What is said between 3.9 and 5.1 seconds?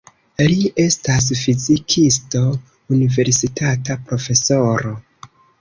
profesoro.